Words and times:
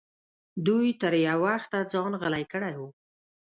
دوی 0.65 0.87
تر 1.01 1.13
یو 1.27 1.39
وخته 1.45 1.77
ځان 1.91 2.11
غلی 2.21 2.45
کړی 2.53 2.73
و. 2.79 2.81